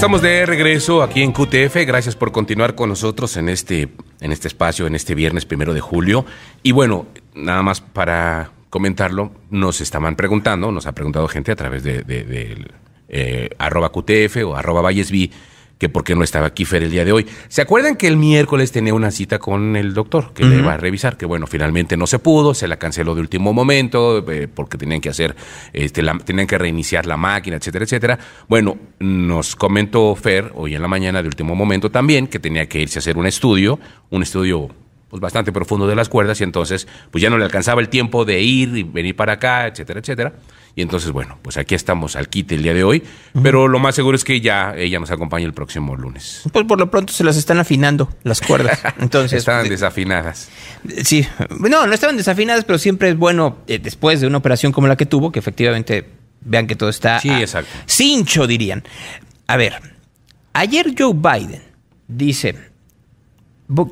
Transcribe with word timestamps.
estamos 0.00 0.22
de 0.22 0.46
regreso 0.46 1.02
aquí 1.02 1.20
en 1.20 1.30
QTF. 1.30 1.76
Gracias 1.86 2.16
por 2.16 2.32
continuar 2.32 2.74
con 2.74 2.88
nosotros 2.88 3.36
en 3.36 3.50
este, 3.50 3.90
en 4.22 4.32
este 4.32 4.48
espacio, 4.48 4.86
en 4.86 4.94
este 4.94 5.14
viernes 5.14 5.44
primero 5.44 5.74
de 5.74 5.82
julio. 5.82 6.24
Y 6.62 6.72
bueno, 6.72 7.04
nada 7.34 7.62
más 7.62 7.82
para 7.82 8.50
comentarlo, 8.70 9.30
nos 9.50 9.82
estaban 9.82 10.16
preguntando, 10.16 10.72
nos 10.72 10.86
ha 10.86 10.92
preguntado 10.92 11.28
gente 11.28 11.52
a 11.52 11.56
través 11.56 11.82
de, 11.82 12.66
eh, 13.10 13.50
arroba 13.58 13.92
QTF 13.92 14.38
o 14.46 14.56
arroba 14.56 14.80
Vallesby 14.80 15.32
que 15.80 15.88
por 15.88 16.04
qué 16.04 16.14
no 16.14 16.22
estaba 16.22 16.46
aquí 16.46 16.66
Fer 16.66 16.82
el 16.82 16.90
día 16.90 17.06
de 17.06 17.12
hoy. 17.12 17.26
¿Se 17.48 17.62
acuerdan 17.62 17.96
que 17.96 18.06
el 18.06 18.18
miércoles 18.18 18.70
tenía 18.70 18.92
una 18.92 19.10
cita 19.10 19.38
con 19.38 19.76
el 19.76 19.94
doctor 19.94 20.34
que 20.34 20.44
le 20.44 20.58
iba 20.58 20.74
a 20.74 20.76
revisar? 20.76 21.16
Que 21.16 21.24
bueno, 21.24 21.46
finalmente 21.46 21.96
no 21.96 22.06
se 22.06 22.18
pudo, 22.18 22.52
se 22.52 22.68
la 22.68 22.76
canceló 22.76 23.14
de 23.14 23.22
último 23.22 23.54
momento 23.54 24.22
eh, 24.30 24.46
porque 24.46 24.76
tenían 24.76 25.00
que 25.00 25.08
hacer, 25.08 25.34
este, 25.72 26.02
tenían 26.26 26.46
que 26.46 26.58
reiniciar 26.58 27.06
la 27.06 27.16
máquina, 27.16 27.56
etcétera, 27.56 27.86
etcétera. 27.86 28.18
Bueno, 28.46 28.76
nos 28.98 29.56
comentó 29.56 30.14
Fer 30.16 30.52
hoy 30.54 30.74
en 30.74 30.82
la 30.82 30.88
mañana 30.88 31.22
de 31.22 31.28
último 31.28 31.54
momento 31.54 31.90
también 31.90 32.26
que 32.26 32.38
tenía 32.38 32.68
que 32.68 32.82
irse 32.82 32.98
a 32.98 33.00
hacer 33.00 33.16
un 33.16 33.26
estudio, 33.26 33.80
un 34.10 34.22
estudio 34.22 34.68
pues 35.08 35.20
bastante 35.20 35.50
profundo 35.50 35.86
de 35.86 35.96
las 35.96 36.10
cuerdas 36.10 36.42
y 36.42 36.44
entonces 36.44 36.86
pues 37.10 37.22
ya 37.22 37.30
no 37.30 37.38
le 37.38 37.44
alcanzaba 37.46 37.80
el 37.80 37.88
tiempo 37.88 38.26
de 38.26 38.42
ir 38.42 38.76
y 38.76 38.82
venir 38.82 39.16
para 39.16 39.32
acá, 39.32 39.66
etcétera, 39.66 40.00
etcétera. 40.00 40.34
Y 40.76 40.82
entonces, 40.82 41.10
bueno, 41.10 41.38
pues 41.42 41.56
aquí 41.56 41.74
estamos 41.74 42.16
al 42.16 42.28
quite 42.28 42.54
el 42.54 42.62
día 42.62 42.74
de 42.74 42.84
hoy, 42.84 43.02
pero 43.42 43.68
lo 43.68 43.78
más 43.78 43.94
seguro 43.94 44.16
es 44.16 44.24
que 44.24 44.40
ya 44.40 44.74
ella 44.76 45.00
nos 45.00 45.10
acompañe 45.10 45.44
el 45.44 45.52
próximo 45.52 45.96
lunes. 45.96 46.42
Pues 46.52 46.64
por 46.64 46.78
lo 46.78 46.90
pronto 46.90 47.12
se 47.12 47.24
las 47.24 47.36
están 47.36 47.58
afinando 47.58 48.08
las 48.22 48.40
cuerdas. 48.40 48.80
Entonces, 48.98 49.40
estaban 49.40 49.68
desafinadas. 49.68 50.48
Sí, 51.02 51.26
no, 51.58 51.86
no 51.86 51.92
estaban 51.92 52.16
desafinadas, 52.16 52.64
pero 52.64 52.78
siempre 52.78 53.10
es 53.10 53.16
bueno, 53.16 53.58
eh, 53.66 53.78
después 53.78 54.20
de 54.20 54.26
una 54.26 54.38
operación 54.38 54.72
como 54.72 54.86
la 54.86 54.96
que 54.96 55.06
tuvo, 55.06 55.32
que 55.32 55.38
efectivamente 55.40 56.08
vean 56.42 56.66
que 56.66 56.76
todo 56.76 56.88
está 56.88 57.20
sí, 57.20 57.30
exacto. 57.30 57.70
cincho, 57.86 58.46
dirían. 58.46 58.84
A 59.46 59.56
ver, 59.56 59.80
ayer 60.52 60.94
Joe 60.96 61.14
Biden 61.14 61.62
dice, 62.06 62.56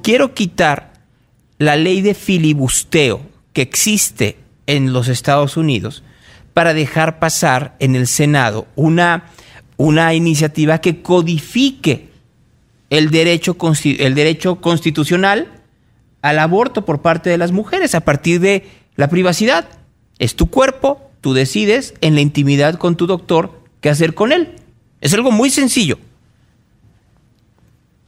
quiero 0.02 0.34
quitar 0.34 0.92
la 1.58 1.76
ley 1.76 2.00
de 2.00 2.14
filibusteo 2.14 3.20
que 3.52 3.62
existe 3.62 4.38
en 4.66 4.92
los 4.92 5.08
Estados 5.08 5.56
Unidos 5.56 6.04
para 6.58 6.74
dejar 6.74 7.20
pasar 7.20 7.76
en 7.78 7.94
el 7.94 8.08
Senado 8.08 8.66
una, 8.74 9.26
una 9.76 10.12
iniciativa 10.14 10.80
que 10.80 11.02
codifique 11.02 12.08
el 12.90 13.12
derecho, 13.12 13.56
el 13.84 14.16
derecho 14.16 14.56
constitucional 14.56 15.46
al 16.20 16.40
aborto 16.40 16.84
por 16.84 17.00
parte 17.00 17.30
de 17.30 17.38
las 17.38 17.52
mujeres 17.52 17.94
a 17.94 18.00
partir 18.00 18.40
de 18.40 18.66
la 18.96 19.08
privacidad. 19.08 19.68
Es 20.18 20.34
tu 20.34 20.50
cuerpo, 20.50 21.12
tú 21.20 21.32
decides 21.32 21.94
en 22.00 22.16
la 22.16 22.22
intimidad 22.22 22.74
con 22.74 22.96
tu 22.96 23.06
doctor 23.06 23.62
qué 23.80 23.88
hacer 23.88 24.14
con 24.14 24.32
él. 24.32 24.56
Es 25.00 25.14
algo 25.14 25.30
muy 25.30 25.50
sencillo. 25.50 25.96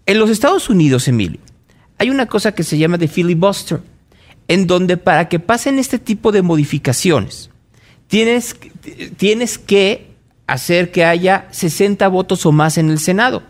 En 0.06 0.18
los 0.18 0.28
Estados 0.28 0.68
Unidos, 0.68 1.06
Emilio, 1.06 1.38
hay 1.98 2.10
una 2.10 2.26
cosa 2.26 2.50
que 2.50 2.64
se 2.64 2.78
llama 2.78 2.98
de 2.98 3.06
filibuster, 3.06 3.80
en 4.48 4.66
donde 4.66 4.96
para 4.96 5.28
que 5.28 5.38
pasen 5.38 5.78
este 5.78 6.00
tipo 6.00 6.32
de 6.32 6.42
modificaciones, 6.42 7.50
tienes, 8.10 8.56
tienes 9.16 9.56
que 9.56 10.10
hacer 10.46 10.90
que 10.90 11.04
haya 11.04 11.46
60 11.52 12.06
votos 12.08 12.44
o 12.44 12.52
más 12.52 12.76
en 12.76 12.90
el 12.90 12.98
Senado, 12.98 13.42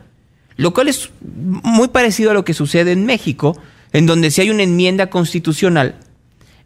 lo 0.56 0.72
cual 0.72 0.88
es 0.88 1.10
muy 1.20 1.88
parecido 1.88 2.30
a 2.30 2.34
lo 2.34 2.44
que 2.44 2.54
sucede 2.54 2.92
en 2.92 3.06
México, 3.06 3.58
en 3.92 4.06
donde 4.06 4.30
si 4.30 4.42
hay 4.42 4.50
una 4.50 4.62
enmienda 4.62 5.08
constitucional, 5.08 5.96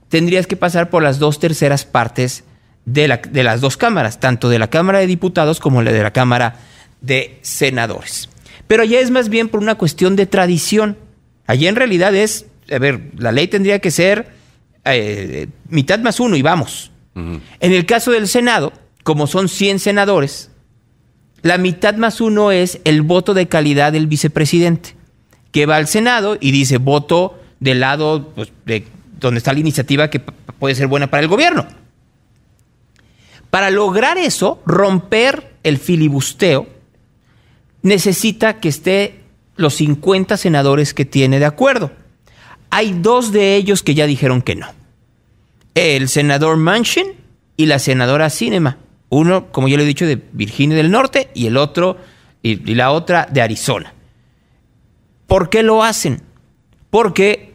tendrías 0.08 0.48
que 0.48 0.56
pasar 0.56 0.90
por 0.90 1.04
las 1.04 1.20
dos 1.20 1.38
terceras 1.38 1.86
partes 1.86 2.42
de, 2.84 3.06
la, 3.06 3.18
de 3.18 3.44
las 3.44 3.60
dos 3.60 3.76
cámaras, 3.76 4.18
tanto 4.18 4.48
de 4.48 4.58
la 4.58 4.68
Cámara 4.68 4.98
de 4.98 5.06
Diputados 5.06 5.60
como 5.60 5.80
la 5.80 5.92
de 5.92 6.02
la 6.02 6.12
Cámara 6.12 6.56
de 7.00 7.38
Senadores. 7.42 8.28
Pero 8.66 8.82
allá 8.82 8.98
es 8.98 9.10
más 9.10 9.28
bien 9.28 9.48
por 9.48 9.60
una 9.60 9.76
cuestión 9.76 10.16
de 10.16 10.26
tradición. 10.26 10.98
Allá 11.46 11.68
en 11.68 11.76
realidad 11.76 12.12
es, 12.14 12.46
a 12.72 12.78
ver, 12.78 13.12
la 13.16 13.30
ley 13.30 13.46
tendría 13.46 13.78
que 13.78 13.92
ser 13.92 14.32
eh, 14.84 15.46
mitad 15.68 16.00
más 16.00 16.18
uno 16.18 16.34
y 16.34 16.42
vamos. 16.42 16.90
En 17.14 17.42
el 17.60 17.86
caso 17.86 18.10
del 18.10 18.28
Senado, 18.28 18.72
como 19.02 19.26
son 19.26 19.48
100 19.48 19.78
senadores, 19.78 20.50
la 21.42 21.58
mitad 21.58 21.94
más 21.94 22.20
uno 22.20 22.50
es 22.50 22.80
el 22.84 23.02
voto 23.02 23.34
de 23.34 23.48
calidad 23.48 23.92
del 23.92 24.06
vicepresidente, 24.06 24.96
que 25.52 25.66
va 25.66 25.76
al 25.76 25.86
Senado 25.86 26.36
y 26.40 26.50
dice 26.50 26.78
voto 26.78 27.38
del 27.60 27.80
lado 27.80 28.32
pues, 28.34 28.52
de 28.64 28.86
donde 29.20 29.38
está 29.38 29.52
la 29.52 29.60
iniciativa 29.60 30.10
que 30.10 30.20
puede 30.20 30.74
ser 30.74 30.86
buena 30.86 31.08
para 31.08 31.22
el 31.22 31.28
gobierno. 31.28 31.66
Para 33.50 33.70
lograr 33.70 34.18
eso, 34.18 34.60
romper 34.66 35.54
el 35.62 35.78
filibusteo, 35.78 36.66
necesita 37.82 38.58
que 38.58 38.68
esté 38.68 39.20
los 39.56 39.74
50 39.74 40.36
senadores 40.36 40.94
que 40.94 41.04
tiene 41.04 41.38
de 41.38 41.44
acuerdo. 41.44 41.92
Hay 42.70 42.98
dos 43.00 43.30
de 43.30 43.54
ellos 43.54 43.84
que 43.84 43.94
ya 43.94 44.06
dijeron 44.06 44.42
que 44.42 44.56
no 44.56 44.83
el 45.74 46.08
senador 46.08 46.56
Manchin 46.56 47.14
y 47.56 47.66
la 47.66 47.78
senadora 47.78 48.30
Cinema. 48.30 48.78
Uno, 49.08 49.52
como 49.52 49.68
ya 49.68 49.76
lo 49.76 49.82
he 49.82 49.86
dicho, 49.86 50.06
de 50.06 50.20
Virginia 50.32 50.76
del 50.76 50.90
Norte 50.90 51.30
y 51.34 51.46
el 51.46 51.56
otro, 51.56 51.98
y, 52.42 52.56
la 52.74 52.90
otra 52.90 53.28
de 53.30 53.42
Arizona. 53.42 53.94
¿Por 55.26 55.50
qué 55.50 55.62
lo 55.62 55.82
hacen? 55.82 56.22
Porque 56.90 57.54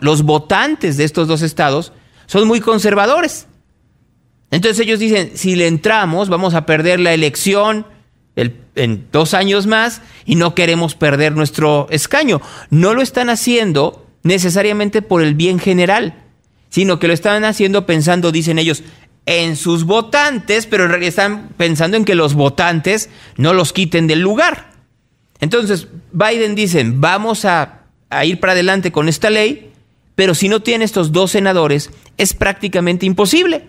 los 0.00 0.22
votantes 0.22 0.96
de 0.96 1.04
estos 1.04 1.28
dos 1.28 1.42
estados 1.42 1.92
son 2.26 2.48
muy 2.48 2.60
conservadores. 2.60 3.46
Entonces 4.50 4.80
ellos 4.80 4.98
dicen, 4.98 5.32
si 5.34 5.56
le 5.56 5.66
entramos, 5.66 6.28
vamos 6.28 6.54
a 6.54 6.66
perder 6.66 7.00
la 7.00 7.12
elección 7.12 7.86
en 8.36 9.08
dos 9.12 9.34
años 9.34 9.66
más 9.66 10.02
y 10.24 10.34
no 10.34 10.54
queremos 10.54 10.94
perder 10.94 11.32
nuestro 11.32 11.86
escaño. 11.90 12.40
No 12.70 12.94
lo 12.94 13.02
están 13.02 13.30
haciendo 13.30 14.03
necesariamente 14.24 15.02
por 15.02 15.22
el 15.22 15.34
bien 15.34 15.60
general, 15.60 16.24
sino 16.70 16.98
que 16.98 17.06
lo 17.06 17.14
estaban 17.14 17.44
haciendo 17.44 17.86
pensando, 17.86 18.32
dicen 18.32 18.58
ellos, 18.58 18.82
en 19.26 19.56
sus 19.56 19.84
votantes, 19.84 20.66
pero 20.66 20.84
en 20.84 20.90
realidad 20.90 21.08
están 21.10 21.50
pensando 21.56 21.96
en 21.96 22.04
que 22.04 22.14
los 22.14 22.34
votantes 22.34 23.08
no 23.36 23.54
los 23.54 23.72
quiten 23.72 24.06
del 24.06 24.20
lugar. 24.20 24.72
Entonces, 25.40 25.88
Biden 26.12 26.54
dice, 26.54 26.84
vamos 26.86 27.44
a, 27.44 27.82
a 28.10 28.24
ir 28.24 28.40
para 28.40 28.54
adelante 28.54 28.92
con 28.92 29.08
esta 29.08 29.30
ley, 29.30 29.70
pero 30.14 30.34
si 30.34 30.48
no 30.48 30.60
tiene 30.60 30.84
estos 30.84 31.12
dos 31.12 31.30
senadores, 31.30 31.90
es 32.16 32.34
prácticamente 32.34 33.06
imposible, 33.06 33.66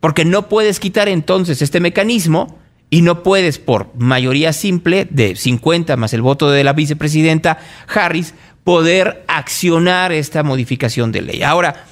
porque 0.00 0.24
no 0.24 0.48
puedes 0.48 0.80
quitar 0.80 1.08
entonces 1.08 1.62
este 1.62 1.80
mecanismo 1.80 2.58
y 2.90 3.02
no 3.02 3.22
puedes 3.22 3.58
por 3.58 3.94
mayoría 3.96 4.52
simple 4.52 5.06
de 5.08 5.36
50 5.36 5.96
más 5.96 6.12
el 6.12 6.22
voto 6.22 6.50
de 6.50 6.64
la 6.64 6.72
vicepresidenta 6.72 7.58
Harris 7.86 8.34
poder 8.70 9.24
accionar 9.26 10.12
esta 10.12 10.44
modificación 10.44 11.10
de 11.10 11.22
ley. 11.22 11.42
Ahora, 11.42 11.86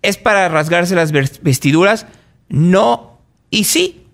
¿es 0.00 0.16
para 0.16 0.48
rasgarse 0.48 0.94
las 0.94 1.12
vestiduras? 1.12 2.06
No 2.48 3.18
y 3.50 3.64
sí. 3.64 4.06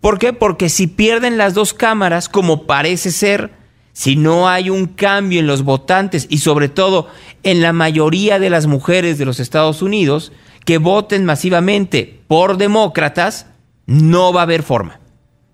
¿Por 0.00 0.18
qué? 0.18 0.32
Porque 0.32 0.70
si 0.70 0.86
pierden 0.86 1.36
las 1.36 1.52
dos 1.52 1.74
cámaras, 1.74 2.30
como 2.30 2.64
parece 2.64 3.10
ser, 3.10 3.50
si 3.92 4.16
no 4.16 4.48
hay 4.48 4.70
un 4.70 4.86
cambio 4.86 5.40
en 5.40 5.46
los 5.46 5.62
votantes 5.62 6.26
y 6.30 6.38
sobre 6.38 6.70
todo 6.70 7.08
en 7.42 7.60
la 7.60 7.74
mayoría 7.74 8.38
de 8.38 8.48
las 8.48 8.66
mujeres 8.66 9.18
de 9.18 9.26
los 9.26 9.38
Estados 9.38 9.82
Unidos 9.82 10.32
que 10.64 10.78
voten 10.78 11.26
masivamente 11.26 12.22
por 12.28 12.56
demócratas, 12.56 13.44
no 13.84 14.32
va 14.32 14.40
a 14.40 14.44
haber 14.44 14.62
forma. 14.62 15.00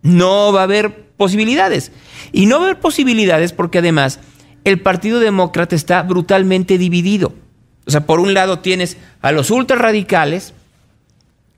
No 0.03 0.53
va 0.53 0.61
a 0.61 0.63
haber 0.63 1.09
posibilidades. 1.17 1.91
Y 2.31 2.47
no 2.47 2.59
va 2.59 2.67
a 2.67 2.69
haber 2.69 2.81
posibilidades 2.81 3.53
porque 3.53 3.79
además 3.79 4.21
el 4.65 4.81
Partido 4.81 5.21
Demócrata 5.21 5.77
está 5.77 6.03
brutalmente 6.03 6.79
dividido. 6.79 7.35
O 7.87 7.91
sea, 7.91 8.07
por 8.07 8.21
un 8.21 8.35
lado 8.35 8.61
tienes 8.61 8.97
a 9.21 9.31
los 9.31 9.51
ultrarradicales, 9.51 10.55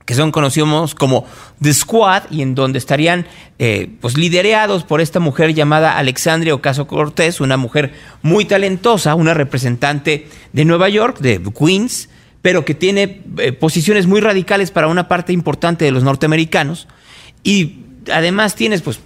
que 0.05 0.14
son 0.14 0.32
conocidos 0.32 0.94
como 0.94 1.25
The 1.61 1.73
Squad, 1.73 2.25
y 2.31 2.43
en 2.43 2.55
donde 2.55 2.79
estarían 2.79 3.26
eh, 3.58 3.91
pues 4.00 4.17
liderados 4.17 4.85
por 4.85 5.00
esta 5.00 5.20
mujer 5.20 5.55
llamada 5.55 5.99
Alexandria 5.99 6.55
Ocasio 6.55 6.87
Cortés, 6.87 7.41
una 7.41 7.56
mujer 7.56 7.94
muy 8.23 8.44
talentosa, 8.44 9.14
una 9.14 9.35
representante 9.35 10.29
de 10.52 10.64
Nueva 10.64 10.88
York, 10.88 11.19
de 11.19 11.43
Queens, 11.56 12.09
pero 12.43 12.64
que 12.64 12.75
tiene 12.75 13.23
eh, 13.38 13.52
posiciones 13.52 14.06
muy 14.06 14.20
radicales 14.20 14.70
para 14.70 14.87
una 14.88 15.09
parte 15.09 15.32
importante 15.32 15.85
de 15.85 15.91
los 15.91 16.05
norteamericanos. 16.05 16.87
Y 17.43 17.81
además 18.12 18.55
tienes 18.55 18.82
pues 18.82 19.00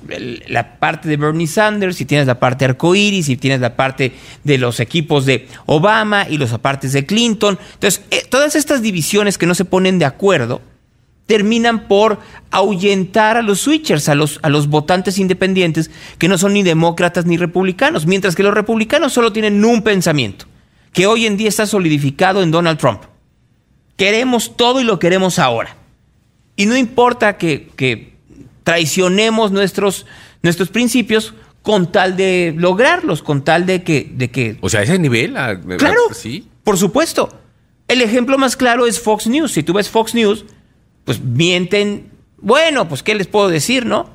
la 0.49 0.79
parte 0.79 1.08
de 1.08 1.17
Bernie 1.17 1.47
Sanders 1.47 2.00
y 2.00 2.05
tienes 2.05 2.26
la 2.26 2.38
parte 2.38 2.64
arcoíris 2.64 3.29
y 3.29 3.37
tienes 3.37 3.61
la 3.61 3.76
parte 3.76 4.12
de 4.44 4.58
los 4.58 4.81
equipos 4.81 5.26
de 5.26 5.49
Obama 5.67 6.26
y 6.29 6.38
los 6.38 6.52
apartes 6.52 6.93
de 6.93 7.06
Clinton. 7.06 7.58
Entonces, 7.75 8.02
eh, 8.11 8.25
todas 8.29 8.56
estas 8.56 8.82
divisiones 8.82 9.38
que 9.38 9.47
no 9.47 9.55
se 9.55 9.64
ponen 9.64 9.99
de 9.99 10.05
acuerdo 10.05 10.62
terminan 11.26 11.87
por 11.87 12.19
ahuyentar 12.50 13.37
a 13.37 13.43
los 13.43 13.61
switchers, 13.61 14.08
a 14.08 14.17
los, 14.17 14.41
a 14.43 14.49
los 14.49 14.67
votantes 14.67 15.19
independientes 15.19 15.91
que 16.19 16.29
no 16.29 16.37
son 16.37 16.55
ni 16.55 16.64
demócratas 16.64 17.25
ni 17.25 17.37
republicanos, 17.37 18.06
mientras 18.06 18.35
que 18.35 18.43
los 18.43 18.53
republicanos 18.53 19.12
solo 19.12 19.32
tienen 19.32 19.64
un 19.64 19.82
pensamiento, 19.82 20.46
que 20.93 21.06
hoy 21.06 21.26
en 21.26 21.37
día 21.37 21.49
está 21.49 21.67
solidificado 21.67 22.43
en 22.43 22.50
Donald 22.50 22.79
Trump. 22.79 23.03
Queremos 23.96 24.56
todo 24.56 24.81
y 24.81 24.85
lo 24.85 24.99
queremos 24.99 25.38
ahora. 25.38 25.76
Y 26.56 26.67
no 26.67 26.76
importa 26.76 27.37
que, 27.38 27.70
que 27.76 28.10
traicionemos 28.70 29.50
nuestros, 29.50 30.06
nuestros 30.44 30.69
principios 30.69 31.34
con 31.61 31.90
tal 31.90 32.17
de 32.17 32.55
lograrlos, 32.56 33.20
con 33.20 33.43
tal 33.43 33.67
de 33.67 33.82
que... 33.82 34.08
De 34.14 34.31
que 34.31 34.58
o 34.61 34.69
sea, 34.69 34.82
ese 34.82 34.96
nivel... 34.96 35.37
Ah, 35.37 35.61
claro, 35.76 35.99
sí. 36.12 36.46
por 36.62 36.78
supuesto. 36.78 37.37
El 37.88 38.00
ejemplo 38.00 38.38
más 38.38 38.56
claro 38.56 38.87
es 38.87 39.00
Fox 39.00 39.26
News. 39.26 39.50
Si 39.50 39.64
tú 39.64 39.72
ves 39.72 39.88
Fox 39.88 40.14
News, 40.14 40.44
pues 41.05 41.20
mienten. 41.20 42.12
Bueno, 42.38 42.88
pues 42.88 43.02
¿qué 43.02 43.17
les 43.17 43.26
puedo 43.26 43.49
decir, 43.49 43.87
no? 43.87 44.08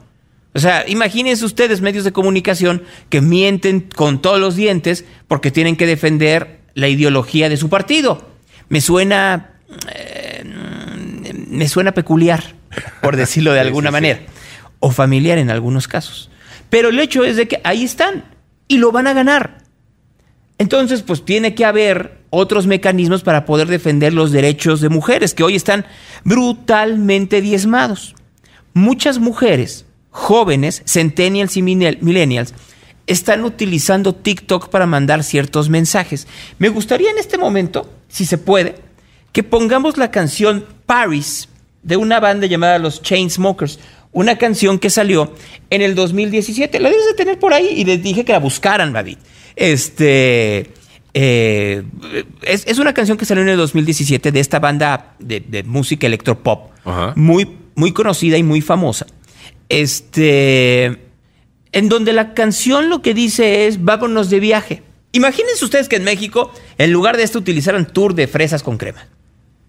O 0.54 0.60
sea, 0.60 0.88
imagínense 0.88 1.44
ustedes 1.44 1.82
medios 1.82 2.06
de 2.06 2.14
comunicación 2.14 2.84
que 3.10 3.20
mienten 3.20 3.82
con 3.82 4.22
todos 4.22 4.40
los 4.40 4.56
dientes 4.56 5.04
porque 5.28 5.52
tienen 5.52 5.76
que 5.76 5.86
defender 5.86 6.62
la 6.76 6.88
ideología 6.88 7.50
de 7.50 7.58
su 7.58 7.68
partido. 7.68 8.26
Me 8.70 8.80
suena... 8.80 9.60
Eh, 9.94 10.46
me 11.50 11.68
suena 11.68 11.94
peculiar, 11.94 12.56
por 13.02 13.18
decirlo 13.18 13.52
de 13.52 13.60
alguna 13.68 13.92
manera. 13.92 14.22
O 14.86 14.92
familiar 14.92 15.40
en 15.40 15.50
algunos 15.50 15.88
casos. 15.88 16.30
Pero 16.70 16.90
el 16.90 17.00
hecho 17.00 17.24
es 17.24 17.38
de 17.38 17.48
que 17.48 17.60
ahí 17.64 17.84
están 17.84 18.24
y 18.68 18.78
lo 18.78 18.92
van 18.92 19.08
a 19.08 19.14
ganar. 19.14 19.64
Entonces, 20.60 21.02
pues 21.02 21.26
tiene 21.26 21.56
que 21.56 21.66
haber 21.66 22.20
otros 22.30 22.68
mecanismos 22.68 23.24
para 23.24 23.46
poder 23.46 23.68
defender 23.68 24.14
los 24.14 24.32
derechos 24.32 24.82
de 24.82 24.90
mujeres 24.90 25.34
que 25.34 25.42
hoy 25.42 25.56
están 25.56 25.88
brutalmente 26.24 27.42
diezmados. 27.42 28.14
Muchas 28.76 29.18
mujeres 29.18 29.88
jóvenes, 30.12 30.84
centennials 30.86 31.58
y 31.58 31.64
millennials, 31.64 32.54
están 33.08 33.44
utilizando 33.44 34.14
TikTok 34.14 34.70
para 34.70 34.86
mandar 34.86 35.24
ciertos 35.24 35.68
mensajes. 35.68 36.28
Me 36.60 36.70
gustaría 36.70 37.10
en 37.10 37.18
este 37.18 37.40
momento, 37.40 37.90
si 38.08 38.28
se 38.28 38.38
puede, 38.38 38.76
que 39.32 39.42
pongamos 39.42 39.98
la 39.98 40.12
canción 40.12 40.64
Paris 40.86 41.50
de 41.86 41.98
una 41.98 42.20
banda 42.20 42.48
llamada 42.48 42.80
Los 42.80 43.02
Chainsmokers, 43.02 43.80
una 44.16 44.38
canción 44.38 44.80
que 44.80 44.90
salió 44.90 45.34
en 45.70 45.82
el 45.82 45.94
2017. 45.94 46.80
La 46.80 46.90
debes 46.90 47.06
de 47.06 47.14
tener 47.16 47.38
por 47.38 47.54
ahí 47.54 47.68
y 47.76 47.84
les 47.84 48.02
dije 48.02 48.24
que 48.24 48.32
la 48.32 48.40
buscaran, 48.40 48.94
David. 48.94 49.18
Este. 49.56 50.72
Eh, 51.14 51.84
es, 52.42 52.80
una 52.80 52.94
canción 52.94 53.18
que 53.18 53.26
salió 53.26 53.44
en 53.44 53.50
el 53.50 53.58
2017 53.58 54.32
de 54.32 54.40
esta 54.40 54.60
banda 54.60 55.16
de, 55.20 55.64
música 55.66 56.08
electropop, 56.08 56.72
muy, 57.16 57.58
muy 57.76 57.92
conocida 57.92 58.38
y 58.38 58.44
muy 58.44 58.62
famosa. 58.62 59.06
Este. 59.68 60.98
En 61.74 61.90
donde 61.90 62.14
la 62.14 62.34
canción 62.34 62.90
lo 62.90 63.02
que 63.02 63.14
dice 63.14 63.68
es: 63.68 63.84
vámonos 63.84 64.30
de 64.30 64.40
viaje. 64.40 64.84
Imagínense 65.12 65.66
ustedes 65.66 65.90
que 65.90 65.98
en 65.98 66.06
México, 66.06 66.54
en 66.78 66.94
lugar 66.94 67.18
de 67.18 67.24
esto, 67.24 67.40
utilizaran 67.40 67.86
tour 67.86 68.16
de 68.16 68.28
fresas 68.28 68.64
con 68.64 68.78
crema. 68.78 69.08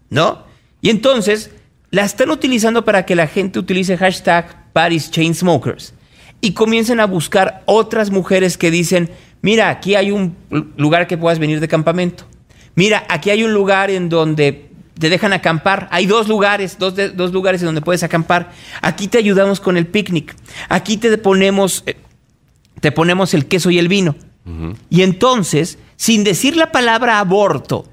¿No? 0.09 0.45
Y 0.79 0.89
entonces 0.89 1.51
la 1.91 2.03
están 2.03 2.29
utilizando 2.29 2.83
para 2.85 3.05
que 3.05 3.15
la 3.15 3.27
gente 3.27 3.59
utilice 3.59 3.97
hashtag 3.97 4.71
Paris 4.73 5.09
Chainsmokers 5.11 5.93
y 6.41 6.51
comiencen 6.51 6.99
a 6.99 7.05
buscar 7.05 7.63
otras 7.65 8.11
mujeres 8.11 8.57
que 8.57 8.71
dicen, 8.71 9.09
mira, 9.41 9.69
aquí 9.69 9.95
hay 9.95 10.11
un 10.11 10.35
lugar 10.77 11.07
que 11.07 11.17
puedas 11.17 11.39
venir 11.39 11.59
de 11.59 11.67
campamento. 11.67 12.25
Mira, 12.75 13.05
aquí 13.09 13.29
hay 13.31 13.43
un 13.43 13.53
lugar 13.53 13.89
en 13.89 14.09
donde 14.09 14.69
te 14.99 15.09
dejan 15.09 15.33
acampar. 15.33 15.87
Hay 15.91 16.05
dos 16.05 16.27
lugares, 16.27 16.77
dos, 16.77 16.93
dos 17.15 17.31
lugares 17.31 17.61
en 17.61 17.67
donde 17.67 17.81
puedes 17.81 18.03
acampar. 18.03 18.51
Aquí 18.81 19.07
te 19.07 19.17
ayudamos 19.17 19.59
con 19.59 19.77
el 19.77 19.87
picnic. 19.87 20.35
Aquí 20.69 20.97
te 20.97 21.17
ponemos, 21.17 21.83
eh, 21.85 21.97
te 22.79 22.91
ponemos 22.91 23.33
el 23.33 23.47
queso 23.47 23.69
y 23.71 23.79
el 23.79 23.87
vino. 23.87 24.15
Y 24.89 25.01
entonces, 25.01 25.77
sin 25.97 26.23
decir 26.23 26.55
la 26.55 26.71
palabra 26.71 27.19
aborto, 27.19 27.85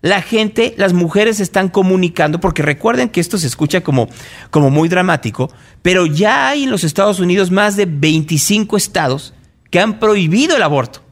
la 0.00 0.22
gente, 0.22 0.74
las 0.76 0.92
mujeres 0.92 1.40
están 1.40 1.68
comunicando, 1.68 2.40
porque 2.40 2.62
recuerden 2.62 3.08
que 3.08 3.20
esto 3.20 3.36
se 3.36 3.46
escucha 3.46 3.80
como, 3.82 4.08
como 4.50 4.70
muy 4.70 4.88
dramático, 4.88 5.50
pero 5.82 6.06
ya 6.06 6.48
hay 6.48 6.64
en 6.64 6.70
los 6.70 6.84
Estados 6.84 7.18
Unidos 7.20 7.50
más 7.50 7.76
de 7.76 7.86
25 7.86 8.76
estados 8.76 9.34
que 9.70 9.80
han 9.80 9.98
prohibido 9.98 10.56
el 10.56 10.62
aborto. 10.62 11.02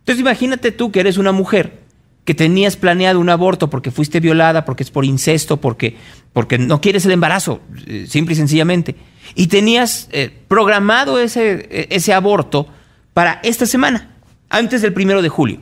Entonces 0.00 0.20
imagínate 0.20 0.72
tú 0.72 0.92
que 0.92 1.00
eres 1.00 1.18
una 1.18 1.32
mujer 1.32 1.80
que 2.24 2.34
tenías 2.34 2.76
planeado 2.76 3.18
un 3.18 3.28
aborto 3.28 3.70
porque 3.70 3.90
fuiste 3.90 4.20
violada, 4.20 4.64
porque 4.64 4.84
es 4.84 4.90
por 4.90 5.04
incesto, 5.04 5.56
porque, 5.56 5.96
porque 6.32 6.58
no 6.58 6.80
quieres 6.80 7.04
el 7.06 7.12
embarazo, 7.12 7.60
eh, 7.86 8.06
simple 8.08 8.34
y 8.34 8.36
sencillamente, 8.36 8.94
y 9.34 9.48
tenías 9.48 10.08
eh, 10.12 10.30
programado 10.46 11.18
ese, 11.18 11.68
eh, 11.70 11.88
ese 11.90 12.12
aborto 12.12 12.68
para 13.14 13.40
esta 13.42 13.66
semana, 13.66 14.14
antes 14.48 14.80
del 14.80 14.92
primero 14.92 15.22
de 15.22 15.28
julio, 15.28 15.58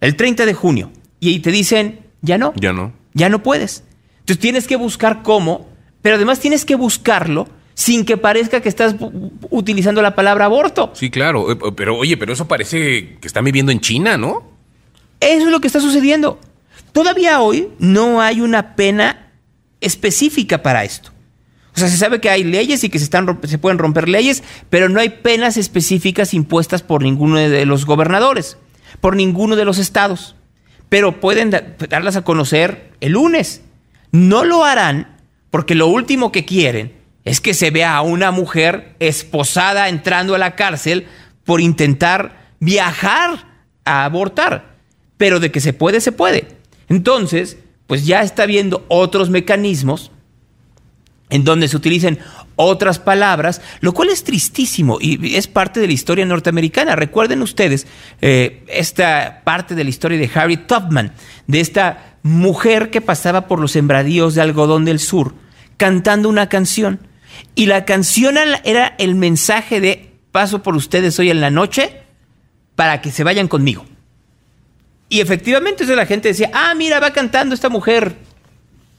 el 0.00 0.14
30 0.16 0.46
de 0.46 0.54
junio 0.54 0.92
y 1.20 1.40
te 1.40 1.52
dicen, 1.52 2.00
ya 2.22 2.38
no. 2.38 2.52
Ya 2.56 2.72
no. 2.72 2.92
Ya 3.14 3.28
no 3.28 3.42
puedes. 3.42 3.84
Entonces 4.20 4.40
tienes 4.40 4.66
que 4.66 4.76
buscar 4.76 5.22
cómo, 5.22 5.68
pero 6.02 6.16
además 6.16 6.40
tienes 6.40 6.64
que 6.64 6.74
buscarlo 6.74 7.48
sin 7.74 8.04
que 8.04 8.16
parezca 8.16 8.60
que 8.60 8.68
estás 8.68 8.94
utilizando 9.50 10.02
la 10.02 10.14
palabra 10.14 10.46
aborto. 10.46 10.90
Sí, 10.94 11.10
claro, 11.10 11.52
eh, 11.52 11.72
pero 11.74 11.96
oye, 11.96 12.16
pero 12.16 12.32
eso 12.32 12.46
parece 12.46 13.16
que 13.18 13.26
están 13.26 13.44
viviendo 13.44 13.72
en 13.72 13.80
China, 13.80 14.16
¿no? 14.16 14.42
Eso 15.20 15.46
es 15.46 15.50
lo 15.50 15.60
que 15.60 15.66
está 15.66 15.80
sucediendo. 15.80 16.38
Todavía 16.92 17.40
hoy 17.40 17.68
no 17.78 18.20
hay 18.20 18.40
una 18.40 18.74
pena 18.74 19.32
específica 19.80 20.62
para 20.62 20.84
esto. 20.84 21.10
O 21.74 21.78
sea, 21.78 21.88
se 21.88 21.96
sabe 21.96 22.20
que 22.20 22.28
hay 22.28 22.44
leyes 22.44 22.82
y 22.84 22.90
que 22.90 22.98
se, 22.98 23.04
están, 23.04 23.40
se 23.44 23.58
pueden 23.58 23.78
romper 23.78 24.08
leyes, 24.08 24.42
pero 24.68 24.88
no 24.88 25.00
hay 25.00 25.08
penas 25.08 25.56
específicas 25.56 26.34
impuestas 26.34 26.82
por 26.82 27.02
ninguno 27.02 27.36
de 27.36 27.64
los 27.64 27.86
gobernadores, 27.86 28.58
por 29.00 29.16
ninguno 29.16 29.56
de 29.56 29.64
los 29.64 29.78
estados 29.78 30.34
pero 30.90 31.20
pueden 31.20 31.50
darlas 31.88 32.16
a 32.16 32.22
conocer 32.22 32.90
el 33.00 33.12
lunes. 33.12 33.62
No 34.12 34.44
lo 34.44 34.64
harán 34.64 35.16
porque 35.50 35.74
lo 35.74 35.86
último 35.86 36.30
que 36.32 36.44
quieren 36.44 36.92
es 37.24 37.40
que 37.40 37.54
se 37.54 37.70
vea 37.70 37.96
a 37.96 38.02
una 38.02 38.32
mujer 38.32 38.96
esposada 38.98 39.88
entrando 39.88 40.34
a 40.34 40.38
la 40.38 40.56
cárcel 40.56 41.06
por 41.44 41.60
intentar 41.60 42.50
viajar 42.58 43.46
a 43.84 44.04
abortar. 44.04 44.74
Pero 45.16 45.40
de 45.40 45.50
que 45.50 45.60
se 45.60 45.72
puede, 45.72 46.00
se 46.00 46.12
puede. 46.12 46.48
Entonces, 46.88 47.56
pues 47.86 48.04
ya 48.04 48.22
está 48.22 48.44
viendo 48.46 48.84
otros 48.88 49.30
mecanismos 49.30 50.10
en 51.30 51.44
donde 51.44 51.68
se 51.68 51.76
utilicen 51.76 52.18
otras 52.56 52.98
palabras, 52.98 53.62
lo 53.80 53.94
cual 53.94 54.10
es 54.10 54.24
tristísimo 54.24 54.98
y 55.00 55.36
es 55.36 55.46
parte 55.46 55.80
de 55.80 55.86
la 55.86 55.92
historia 55.92 56.26
norteamericana. 56.26 56.96
Recuerden 56.96 57.40
ustedes 57.40 57.86
eh, 58.20 58.64
esta 58.68 59.40
parte 59.44 59.74
de 59.74 59.84
la 59.84 59.90
historia 59.90 60.18
de 60.18 60.30
Harry 60.34 60.58
Tubman, 60.58 61.12
de 61.46 61.60
esta 61.60 62.16
mujer 62.22 62.90
que 62.90 63.00
pasaba 63.00 63.46
por 63.46 63.60
los 63.60 63.72
sembradíos 63.72 64.34
de 64.34 64.42
algodón 64.42 64.84
del 64.84 64.98
sur, 64.98 65.34
cantando 65.76 66.28
una 66.28 66.48
canción. 66.48 67.00
Y 67.54 67.66
la 67.66 67.84
canción 67.84 68.36
era 68.64 68.94
el 68.98 69.14
mensaje 69.14 69.80
de 69.80 70.10
paso 70.32 70.62
por 70.62 70.76
ustedes 70.76 71.18
hoy 71.18 71.30
en 71.30 71.40
la 71.40 71.50
noche 71.50 72.02
para 72.74 73.00
que 73.00 73.10
se 73.10 73.24
vayan 73.24 73.48
conmigo. 73.48 73.86
Y 75.08 75.20
efectivamente, 75.20 75.84
la 75.86 76.06
gente 76.06 76.28
decía, 76.28 76.50
ah, 76.54 76.72
mira, 76.74 77.00
va 77.00 77.12
cantando 77.12 77.54
esta 77.54 77.68
mujer 77.68 78.16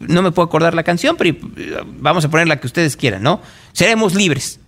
no 0.07 0.21
me 0.21 0.31
puedo 0.31 0.45
acordar 0.45 0.73
la 0.73 0.83
canción, 0.83 1.15
pero 1.17 1.35
vamos 1.99 2.25
a 2.25 2.29
poner 2.29 2.47
la 2.47 2.59
que 2.59 2.67
ustedes 2.67 2.97
quieran, 2.97 3.23
¿no? 3.23 3.41
Seremos 3.73 4.15
libres. 4.15 4.59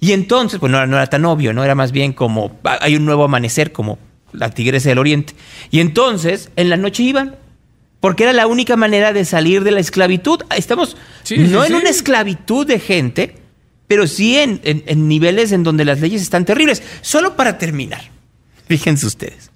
Y 0.00 0.12
entonces, 0.12 0.60
pues 0.60 0.70
no, 0.70 0.82
era 0.82 1.06
tan 1.06 1.24
obvio, 1.24 1.52
¿no? 1.52 1.64
Era 1.64 1.74
más 1.74 1.92
bien 1.92 2.12
como, 2.12 2.58
hay 2.64 2.96
un 2.96 3.04
nuevo 3.04 3.24
amanecer, 3.24 3.72
como 3.72 3.98
la 4.32 4.50
tigresa 4.50 4.90
del 4.90 4.98
oriente. 4.98 5.34
Y 5.70 5.80
entonces, 5.80 6.50
en 6.56 6.68
la 6.68 6.76
noche 6.76 7.02
iban, 7.02 7.36
porque 8.00 8.24
era 8.24 8.32
la 8.32 8.46
única 8.46 8.76
manera 8.76 9.12
de 9.12 9.24
salir 9.24 9.64
de 9.64 9.70
la 9.70 9.80
esclavitud. 9.80 10.42
Estamos 10.54 10.96
no 11.30 11.64
en 11.64 11.74
una 11.74 11.88
esclavitud 11.88 12.66
de 12.66 12.78
gente, 12.78 13.36
pero 13.88 14.06
sí 14.06 14.36
en, 14.36 15.08
niveles 15.08 15.52
en 15.52 15.62
donde 15.62 15.84
las 15.84 16.00
leyes 16.00 16.20
están 16.20 16.44
terribles. 16.44 16.82
Solo 17.00 17.36
para 17.36 17.58
terminar, 17.58 18.02
fíjense 18.68 19.06
ustedes 19.06 19.50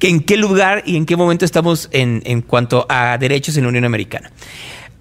en 0.00 0.20
qué 0.20 0.36
lugar 0.36 0.82
y 0.86 0.96
en 0.96 1.06
qué 1.06 1.16
momento 1.16 1.44
estamos 1.44 1.88
en, 1.92 2.22
en 2.24 2.42
cuanto 2.42 2.86
a 2.88 3.18
derechos 3.18 3.56
en 3.56 3.64
la 3.64 3.68
Unión 3.68 3.84
Americana. 3.84 4.30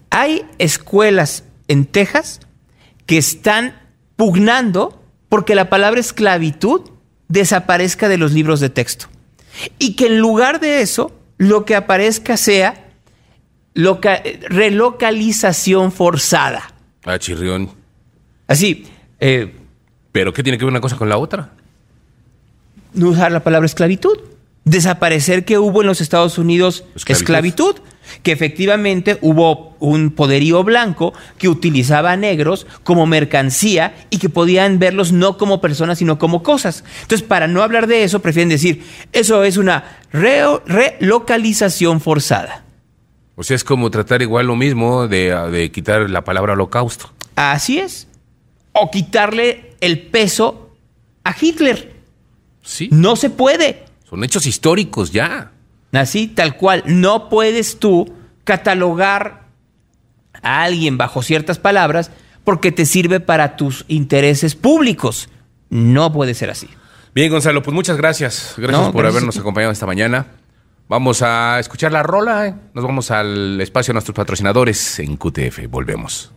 Hay 0.09 0.43
escuelas 0.57 1.43
en 1.67 1.85
Texas 1.85 2.39
que 3.05 3.17
están 3.17 3.75
pugnando 4.15 5.01
porque 5.29 5.55
la 5.55 5.69
palabra 5.69 5.99
esclavitud 5.99 6.81
desaparezca 7.27 8.09
de 8.09 8.17
los 8.17 8.33
libros 8.33 8.59
de 8.59 8.69
texto. 8.69 9.07
Y 9.79 9.95
que 9.95 10.07
en 10.07 10.19
lugar 10.19 10.59
de 10.59 10.81
eso, 10.81 11.17
lo 11.37 11.65
que 11.65 11.75
aparezca 11.75 12.37
sea 12.37 12.89
relocalización 13.73 15.91
forzada. 15.91 16.73
Ah, 17.05 17.17
chirrión. 17.17 17.71
Así. 18.47 18.85
Eh, 19.19 19.55
¿Pero 20.11 20.33
qué 20.33 20.43
tiene 20.43 20.57
que 20.57 20.65
ver 20.65 20.71
una 20.71 20.81
cosa 20.81 20.97
con 20.97 21.07
la 21.07 21.17
otra? 21.17 21.51
No 22.93 23.09
usar 23.09 23.31
la 23.31 23.41
palabra 23.41 23.65
esclavitud 23.65 24.19
desaparecer 24.63 25.45
que 25.45 25.57
hubo 25.57 25.81
en 25.81 25.87
los 25.87 26.01
Estados 26.01 26.37
Unidos 26.37 26.83
esclavitud. 27.07 27.75
que 28.23 28.31
efectivamente 28.31 29.17
hubo 29.21 29.75
un 29.79 30.11
poderío 30.11 30.63
blanco 30.63 31.13
que 31.37 31.47
utilizaba 31.47 32.11
a 32.11 32.17
negros 32.17 32.67
como 32.83 33.05
mercancía 33.07 33.95
y 34.09 34.17
que 34.17 34.27
podían 34.29 34.79
verlos 34.79 35.11
no 35.13 35.37
como 35.37 35.61
personas, 35.61 35.97
sino 35.99 36.19
como 36.19 36.43
cosas. 36.43 36.83
Entonces, 37.03 37.25
para 37.25 37.47
no 37.47 37.63
hablar 37.63 37.87
de 37.87 38.03
eso, 38.03 38.19
prefieren 38.21 38.49
decir, 38.49 38.83
eso 39.13 39.43
es 39.43 39.57
una 39.57 39.97
relocalización 40.11 42.01
forzada. 42.01 42.63
O 43.35 43.43
sea, 43.43 43.55
es 43.55 43.63
como 43.63 43.89
tratar 43.89 44.21
igual 44.21 44.47
lo 44.47 44.55
mismo 44.55 45.07
de, 45.07 45.33
de 45.51 45.71
quitar 45.71 46.09
la 46.09 46.23
palabra 46.23 46.53
holocausto. 46.53 47.11
Así 47.35 47.79
es. 47.79 48.07
o 48.73 48.91
quitarle 48.91 49.75
el 49.79 49.99
peso 50.01 50.69
a 51.23 51.33
Hitler. 51.39 51.93
Sí. 52.61 52.89
No 52.91 53.15
se 53.15 53.29
puede. 53.29 53.85
Son 54.11 54.23
hechos 54.25 54.45
históricos 54.45 55.11
ya. 55.13 55.53
Así, 55.93 56.27
tal 56.27 56.57
cual. 56.57 56.83
No 56.85 57.29
puedes 57.29 57.79
tú 57.79 58.13
catalogar 58.43 59.45
a 60.43 60.63
alguien 60.63 60.97
bajo 60.97 61.23
ciertas 61.23 61.59
palabras 61.59 62.11
porque 62.43 62.73
te 62.73 62.85
sirve 62.85 63.21
para 63.21 63.55
tus 63.55 63.85
intereses 63.87 64.55
públicos. 64.55 65.29
No 65.69 66.11
puede 66.11 66.33
ser 66.33 66.49
así. 66.49 66.67
Bien, 67.15 67.31
Gonzalo, 67.31 67.63
pues 67.63 67.73
muchas 67.73 67.95
gracias. 67.95 68.55
Gracias 68.57 68.81
No, 68.81 68.91
por 68.91 69.03
gracias 69.03 69.15
habernos 69.15 69.37
acompañado 69.37 69.71
esta 69.71 69.85
mañana. 69.85 70.27
Vamos 70.89 71.21
a 71.21 71.57
escuchar 71.61 71.93
la 71.93 72.03
rola. 72.03 72.47
¿eh? 72.47 72.55
Nos 72.73 72.83
vamos 72.83 73.11
al 73.11 73.61
espacio 73.61 73.91
de 73.91 73.95
nuestros 73.95 74.15
patrocinadores 74.15 74.99
en 74.99 75.15
QTF. 75.15 75.67
Volvemos. 75.69 76.33